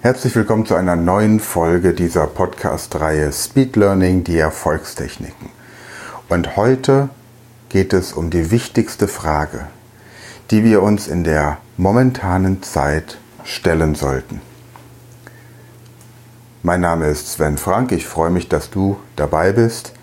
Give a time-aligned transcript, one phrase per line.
[0.00, 5.48] Herzlich willkommen zu einer neuen Folge dieser Podcast-Reihe Speed Learning, die Erfolgstechniken.
[6.28, 7.08] Und heute
[7.68, 9.66] geht es um die wichtigste Frage,
[10.52, 14.40] die wir uns in der momentanen Zeit stellen sollten.
[16.62, 19.94] Mein Name ist Sven Frank, ich freue mich, dass du dabei bist.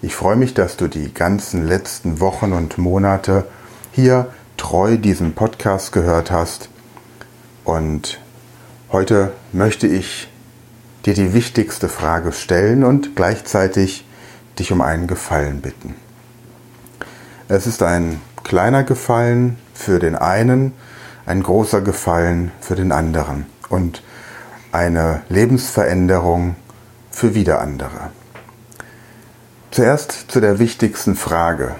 [0.00, 3.46] Ich freue mich, dass du die ganzen letzten Wochen und Monate
[3.90, 4.28] hier
[4.58, 6.68] treu diesen Podcast gehört hast.
[7.64, 8.20] Und
[8.94, 10.28] heute möchte ich
[11.04, 14.06] dir die wichtigste Frage stellen und gleichzeitig
[14.60, 15.96] dich um einen Gefallen bitten.
[17.48, 20.74] Es ist ein kleiner Gefallen für den einen,
[21.26, 24.04] ein großer Gefallen für den anderen und
[24.70, 26.54] eine Lebensveränderung
[27.10, 28.12] für wieder andere.
[29.72, 31.74] Zuerst zu der wichtigsten Frage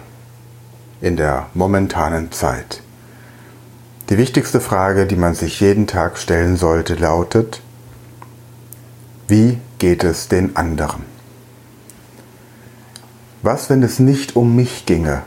[1.01, 2.83] in der momentanen Zeit.
[4.11, 7.63] Die wichtigste Frage, die man sich jeden Tag stellen sollte, lautet,
[9.29, 11.05] wie geht es den anderen?
[13.43, 15.23] Was, wenn es nicht um mich ginge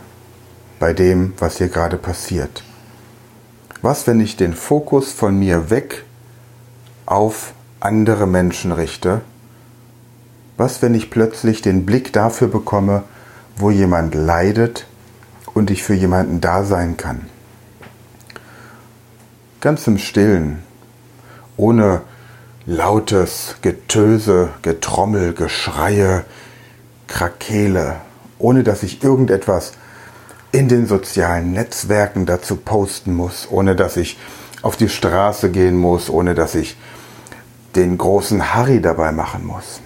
[0.79, 2.63] bei dem, was hier gerade passiert?
[3.81, 6.03] Was, wenn ich den Fokus von mir weg
[7.07, 9.21] auf andere Menschen richte?
[10.55, 13.03] Was, wenn ich plötzlich den Blick dafür bekomme,
[13.55, 14.85] wo jemand leidet
[15.55, 17.27] und ich für jemanden da sein kann?
[19.67, 20.63] Ganz im Stillen,
[21.57, 21.99] ohne
[22.65, 26.23] lautes Getöse, Getrommel, Geschreie,
[27.07, 27.97] Krakele,
[28.39, 29.73] ohne dass ich irgendetwas
[30.53, 34.17] in den sozialen Netzwerken dazu posten muss, ohne dass ich
[34.61, 36.77] auf die Straße gehen muss, ohne dass ich
[37.75, 39.81] den großen Harry dabei machen muss.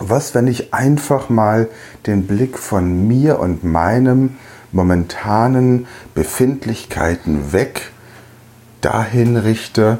[0.00, 1.68] Was, wenn ich einfach mal
[2.08, 4.38] den Blick von mir und meinem
[4.72, 7.92] momentanen Befindlichkeiten weg
[8.80, 9.98] dahin richte,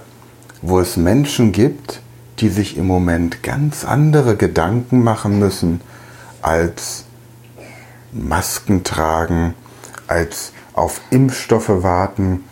[0.62, 2.00] wo es Menschen gibt,
[2.38, 5.80] die sich im Moment ganz andere Gedanken machen müssen,
[6.42, 7.04] als
[8.12, 9.54] Masken tragen,
[10.06, 12.44] als auf Impfstoffe warten,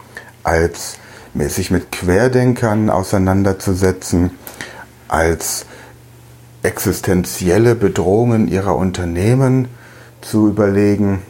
[0.42, 0.98] als
[1.34, 4.32] sich mit Querdenkern auseinanderzusetzen,
[5.08, 5.66] als
[6.62, 9.68] existenzielle Bedrohungen ihrer Unternehmen
[10.20, 11.22] zu überlegen.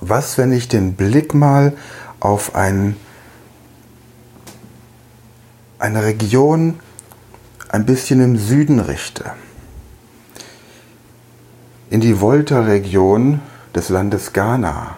[0.00, 1.74] Was, wenn ich den Blick mal
[2.20, 2.96] auf einen
[5.82, 6.78] eine Region
[7.68, 9.24] ein bisschen im Süden richte,
[11.90, 13.40] in die Volta-Region
[13.74, 14.96] des Landes Ghana.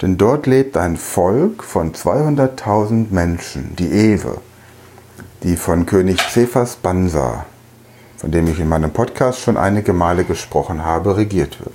[0.00, 4.38] Denn dort lebt ein Volk von 200.000 Menschen, die Ewe,
[5.42, 7.46] die von König Cephas Bansa,
[8.18, 11.74] von dem ich in meinem Podcast schon einige Male gesprochen habe, regiert wird.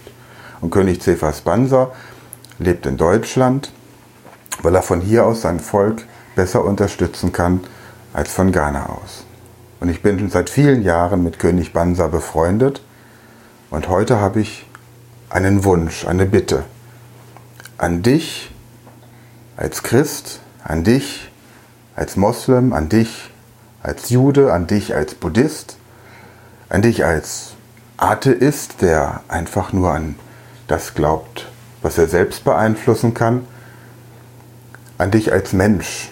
[0.62, 1.92] Und König Cephas Bansa
[2.60, 3.74] lebt in Deutschland,
[4.62, 7.62] weil er von hier aus sein Volk besser unterstützen kann
[8.14, 9.26] als von Ghana aus.
[9.80, 12.82] Und ich bin seit vielen Jahren mit König Bansa befreundet
[13.70, 14.68] und heute habe ich
[15.30, 16.64] einen Wunsch, eine Bitte
[17.78, 18.52] an dich
[19.58, 21.32] als Christ, an dich
[21.96, 23.32] als Moslem, an dich
[23.82, 25.78] als Jude, an dich als Buddhist,
[26.70, 27.54] an dich als
[27.98, 30.16] Atheist, der einfach nur an
[30.68, 31.48] das glaubt,
[31.82, 33.48] was er selbst beeinflussen kann,
[34.98, 36.10] an dich als Mensch,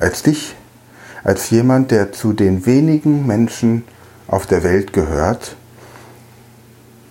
[0.00, 0.56] als dich,
[1.22, 3.84] als jemand, der zu den wenigen Menschen
[4.26, 5.54] auf der Welt gehört,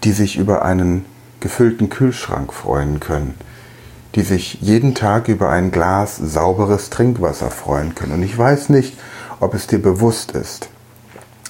[0.03, 1.05] die sich über einen
[1.39, 3.35] gefüllten Kühlschrank freuen können,
[4.15, 8.13] die sich jeden Tag über ein Glas sauberes Trinkwasser freuen können.
[8.13, 8.97] Und ich weiß nicht,
[9.39, 10.69] ob es dir bewusst ist,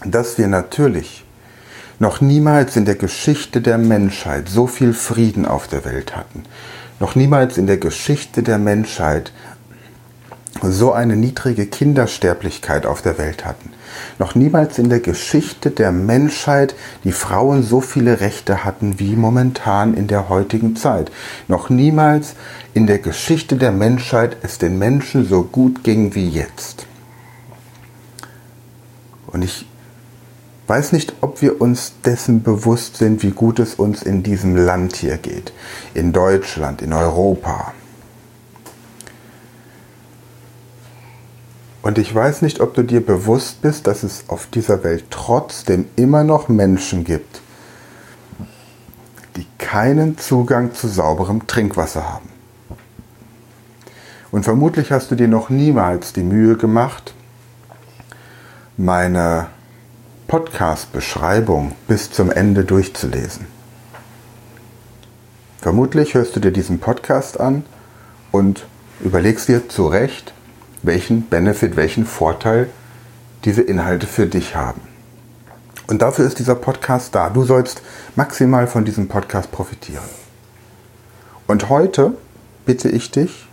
[0.05, 1.25] dass wir natürlich
[1.99, 6.43] noch niemals in der Geschichte der Menschheit so viel Frieden auf der Welt hatten.
[6.99, 9.31] Noch niemals in der Geschichte der Menschheit
[10.61, 13.71] so eine niedrige Kindersterblichkeit auf der Welt hatten.
[14.17, 19.93] Noch niemals in der Geschichte der Menschheit die Frauen so viele Rechte hatten wie momentan
[19.93, 21.11] in der heutigen Zeit.
[21.47, 22.35] Noch niemals
[22.73, 26.85] in der Geschichte der Menschheit es den Menschen so gut ging wie jetzt.
[29.27, 29.65] Und ich
[30.67, 34.95] weiß nicht, ob wir uns dessen bewusst sind, wie gut es uns in diesem Land
[34.95, 35.51] hier geht.
[35.93, 37.73] In Deutschland, in Europa.
[41.89, 45.87] Und ich weiß nicht, ob du dir bewusst bist, dass es auf dieser Welt trotzdem
[45.95, 47.41] immer noch Menschen gibt,
[49.35, 52.29] die keinen Zugang zu sauberem Trinkwasser haben.
[54.29, 57.15] Und vermutlich hast du dir noch niemals die Mühe gemacht,
[58.77, 59.47] meine
[60.27, 63.47] Podcast-Beschreibung bis zum Ende durchzulesen.
[65.57, 67.65] Vermutlich hörst du dir diesen Podcast an
[68.31, 68.67] und
[68.99, 70.35] überlegst dir zu Recht,
[70.83, 72.69] welchen Benefit, welchen Vorteil
[73.45, 74.81] diese Inhalte für dich haben.
[75.87, 77.29] Und dafür ist dieser Podcast da.
[77.29, 77.81] Du sollst
[78.15, 80.03] maximal von diesem Podcast profitieren.
[81.47, 82.13] Und heute
[82.65, 83.47] bitte ich dich,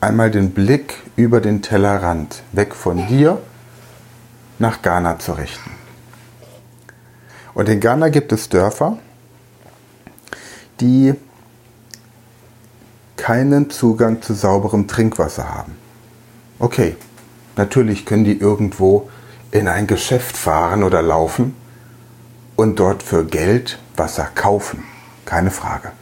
[0.00, 3.40] einmal den Blick über den Tellerrand weg von dir
[4.58, 5.70] nach Ghana zu richten.
[7.54, 8.98] Und in Ghana gibt es Dörfer,
[10.80, 11.14] die
[13.16, 15.83] keinen Zugang zu sauberem Trinkwasser haben.
[16.58, 16.96] Okay,
[17.56, 19.10] natürlich können die irgendwo
[19.50, 21.54] in ein Geschäft fahren oder laufen
[22.56, 24.84] und dort für Geld Wasser kaufen.
[25.24, 25.92] Keine Frage.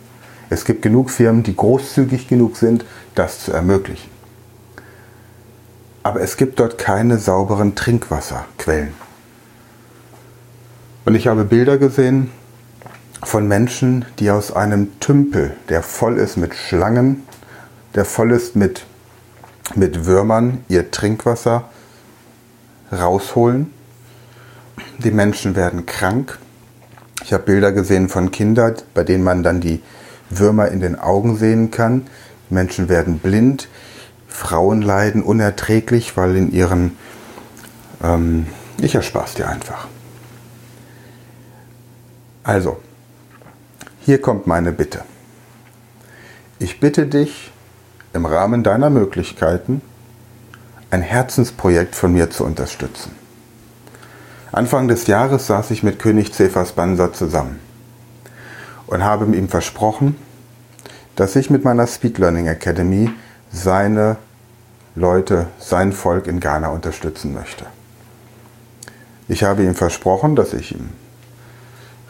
[0.50, 2.84] Es gibt genug Firmen, die großzügig genug sind,
[3.14, 4.10] das zu ermöglichen.
[6.02, 8.92] Aber es gibt dort keine sauberen Trinkwasserquellen.
[11.04, 12.30] Und ich habe Bilder gesehen
[13.22, 17.22] von Menschen, die aus einem Tümpel, der voll ist mit Schlangen,
[17.94, 18.84] der voll ist mit,
[19.76, 21.64] mit Würmern, ihr Trinkwasser
[22.92, 23.72] rausholen.
[24.98, 26.38] Die Menschen werden krank.
[27.24, 29.82] Ich habe Bilder gesehen von Kindern, bei denen man dann die
[30.30, 32.06] Würmer in den Augen sehen kann.
[32.50, 33.68] Menschen werden blind.
[34.28, 36.96] Frauen leiden unerträglich, weil in ihren...
[38.02, 38.46] Ähm,
[38.78, 39.86] ich erspare es dir einfach.
[42.42, 42.80] Also,
[44.00, 45.02] hier kommt meine Bitte.
[46.58, 47.51] Ich bitte dich,
[48.12, 49.82] im Rahmen deiner Möglichkeiten
[50.90, 53.12] ein Herzensprojekt von mir zu unterstützen.
[54.52, 57.58] Anfang des Jahres saß ich mit König Cephas Banser zusammen
[58.86, 60.16] und habe ihm versprochen,
[61.16, 63.10] dass ich mit meiner Speed Learning Academy
[63.50, 64.16] seine
[64.94, 67.64] Leute, sein Volk in Ghana unterstützen möchte.
[69.28, 70.90] Ich habe ihm versprochen, dass ich ihm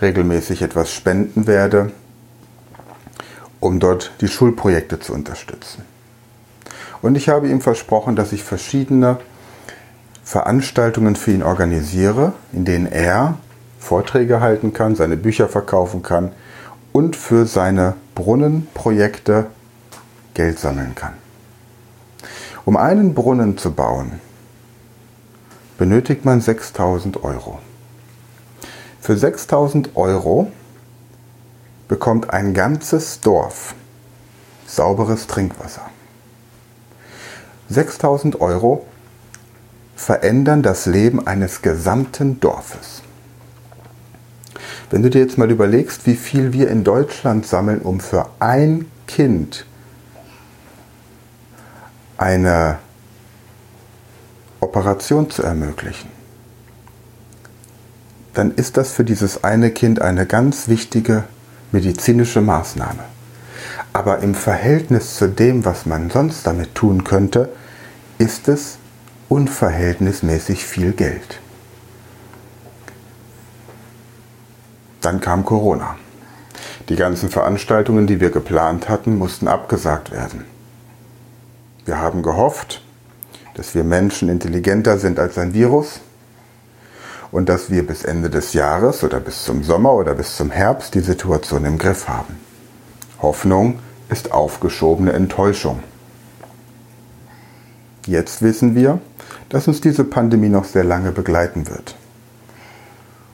[0.01, 1.93] regelmäßig etwas spenden werde,
[3.61, 5.85] um dort die Schulprojekte zu unterstützen.
[7.03, 9.19] Und ich habe ihm versprochen, dass ich verschiedene
[10.25, 13.39] Veranstaltungen für ihn organisiere, in denen er
[13.81, 16.31] Vorträge halten kann, seine Bücher verkaufen kann
[16.93, 19.47] und für seine Brunnenprojekte
[20.35, 21.15] Geld sammeln kann.
[22.65, 24.21] Um einen Brunnen zu bauen,
[25.79, 27.59] benötigt man 6000 Euro.
[29.01, 30.53] Für 6000 Euro
[31.89, 33.75] bekommt ein ganzes Dorf
[34.65, 35.83] sauberes Trinkwasser.
[37.73, 38.87] 6000 Euro
[39.97, 43.03] verändern das Leben eines gesamten Dorfes.
[44.91, 48.91] Wenn du dir jetzt mal überlegst, wie viel wir in Deutschland sammeln, um für ein
[49.07, 49.65] Kind
[52.19, 52.79] eine
[54.61, 56.11] Operation zu ermöglichen,
[58.35, 61.25] dann ist das für dieses eine Kind eine ganz wichtige
[61.71, 63.05] medizinische Maßnahme.
[63.93, 67.51] Aber im Verhältnis zu dem, was man sonst damit tun könnte,
[68.23, 68.79] ist es
[69.29, 71.41] unverhältnismäßig viel Geld.
[75.01, 75.97] Dann kam Corona.
[76.89, 80.45] Die ganzen Veranstaltungen, die wir geplant hatten, mussten abgesagt werden.
[81.85, 82.85] Wir haben gehofft,
[83.55, 85.99] dass wir Menschen intelligenter sind als ein Virus
[87.33, 90.95] und dass wir bis Ende des Jahres oder bis zum Sommer oder bis zum Herbst
[90.95, 92.37] die Situation im Griff haben.
[93.21, 93.81] Hoffnung
[94.11, 95.83] ist aufgeschobene Enttäuschung.
[98.07, 99.01] Jetzt wissen wir,
[99.49, 101.97] dass uns diese Pandemie noch sehr lange begleiten wird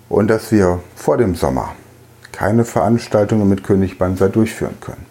[0.09, 1.75] und dass wir vor dem Sommer
[2.33, 5.07] keine Veranstaltungen mit König Banzer durchführen können.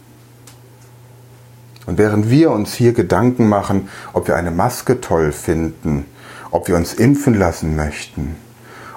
[1.87, 6.05] Und während wir uns hier Gedanken machen, ob wir eine Maske toll finden,
[6.51, 8.35] ob wir uns impfen lassen möchten,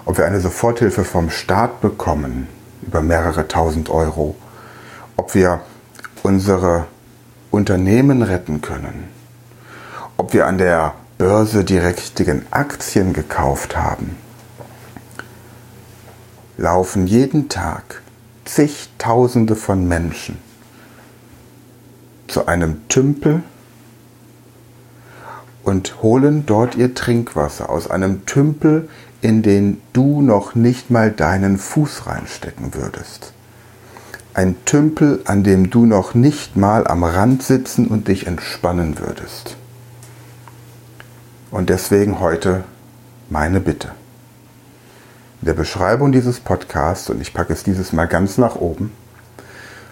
[0.05, 2.49] ob wir eine Soforthilfe vom Staat bekommen
[2.83, 4.35] über mehrere tausend Euro,
[5.17, 5.61] ob wir
[6.23, 6.87] unsere
[7.51, 9.09] Unternehmen retten können,
[10.21, 14.19] ob wir an der Börse die richtigen Aktien gekauft haben,
[16.59, 18.03] laufen jeden Tag
[18.45, 20.37] zigtausende von Menschen
[22.29, 23.43] zu einem Tümpel
[25.63, 28.91] und holen dort ihr Trinkwasser aus einem Tümpel,
[29.23, 33.33] in den du noch nicht mal deinen Fuß reinstecken würdest.
[34.35, 39.57] Ein Tümpel, an dem du noch nicht mal am Rand sitzen und dich entspannen würdest.
[41.51, 42.65] Und deswegen heute
[43.29, 43.89] meine Bitte.
[45.41, 48.93] In der Beschreibung dieses Podcasts, und ich packe es dieses Mal ganz nach oben,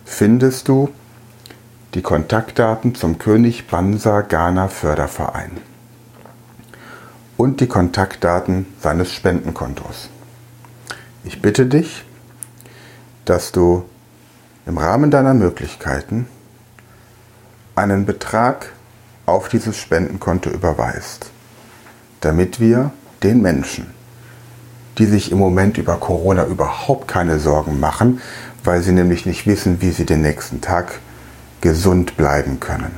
[0.05, 0.91] findest du
[1.95, 5.53] die Kontaktdaten zum König Bansa Ghana Förderverein
[7.37, 10.11] und die Kontaktdaten seines Spendenkontos.
[11.25, 12.05] Ich bitte dich,
[13.25, 13.85] dass du
[14.67, 16.29] im Rahmen deiner Möglichkeiten
[17.75, 18.73] einen Betrag
[19.25, 21.31] auf dieses Spendenkonto überweist,
[22.21, 23.87] damit wir den Menschen,
[24.99, 28.21] die sich im Moment über Corona überhaupt keine Sorgen machen,
[28.65, 31.01] weil sie nämlich nicht wissen, wie sie den nächsten Tag
[31.61, 32.93] gesund bleiben können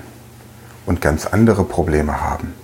[0.87, 2.55] und ganz andere Probleme haben.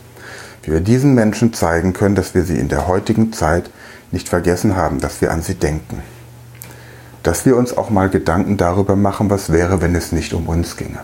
[0.63, 3.71] Wie wir diesen Menschen zeigen können, dass wir sie in der heutigen Zeit
[4.11, 6.03] nicht vergessen haben, dass wir an sie denken.
[7.23, 10.77] Dass wir uns auch mal Gedanken darüber machen, was wäre, wenn es nicht um uns
[10.77, 11.01] ginge.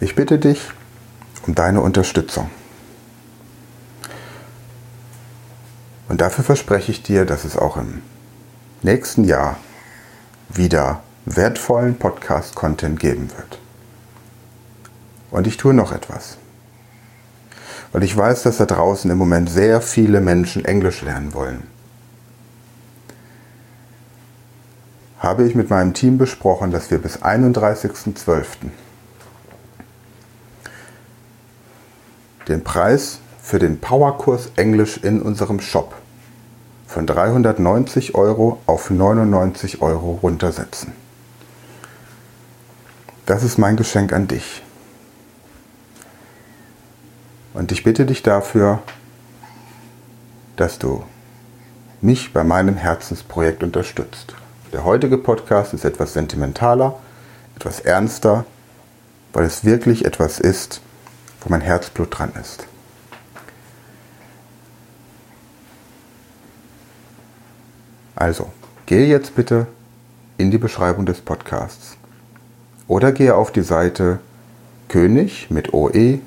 [0.00, 0.70] Ich bitte dich
[1.46, 2.50] um deine Unterstützung.
[6.08, 8.02] Und dafür verspreche ich dir, dass es auch im
[8.82, 9.58] nächsten Jahr
[10.48, 13.58] wieder wertvollen Podcast-Content geben wird.
[15.30, 16.36] Und ich tue noch etwas.
[17.92, 21.62] Weil ich weiß, dass da draußen im Moment sehr viele Menschen Englisch lernen wollen.
[25.18, 28.44] Habe ich mit meinem Team besprochen, dass wir bis 31.12.
[32.50, 35.94] den Preis für den Powerkurs Englisch in unserem Shop
[36.86, 40.92] von 390 Euro auf 99 Euro runtersetzen.
[43.26, 44.62] Das ist mein Geschenk an dich.
[47.54, 48.80] Und ich bitte dich dafür,
[50.56, 51.04] dass du
[52.00, 54.34] mich bei meinem Herzensprojekt unterstützt.
[54.72, 56.98] Der heutige Podcast ist etwas sentimentaler,
[57.54, 58.44] etwas ernster,
[59.32, 60.80] weil es wirklich etwas ist,
[61.40, 62.66] wo mein Herzblut dran ist.
[68.14, 68.50] Also,
[68.86, 69.66] gehe jetzt bitte
[70.36, 71.96] in die Beschreibung des Podcasts
[72.86, 74.18] oder gehe auf die Seite
[74.88, 76.20] König mit oe-bansa.de.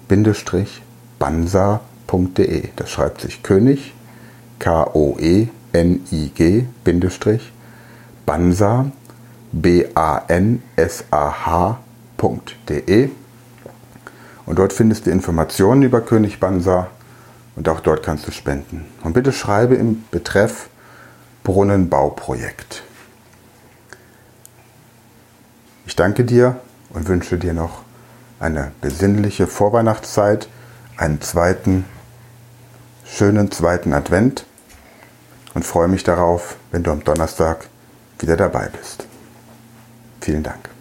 [2.75, 3.93] Das schreibt sich König,
[4.60, 5.46] K-O-E-N-I-G,
[8.25, 8.91] Bansa,
[9.51, 10.63] B-A-N-S-A-H.de
[14.45, 16.89] und dort findest du Informationen über König Bansa
[17.55, 18.85] und auch dort kannst du spenden.
[19.03, 20.69] Und bitte schreibe im Betreff
[21.43, 22.83] Brunnenbauprojekt.
[25.85, 26.57] Ich danke dir
[26.91, 27.81] und wünsche dir noch
[28.39, 30.47] eine besinnliche Vorweihnachtszeit,
[30.97, 31.85] einen zweiten,
[33.05, 34.45] schönen zweiten Advent
[35.53, 37.67] und freue mich darauf, wenn du am Donnerstag
[38.19, 39.05] wieder dabei bist.
[40.21, 40.73] Vielen Dank.